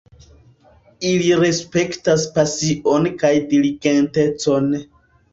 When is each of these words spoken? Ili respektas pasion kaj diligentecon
Ili 1.09 1.27
respektas 1.41 2.23
pasion 2.37 3.05
kaj 3.25 3.31
diligentecon 3.51 4.73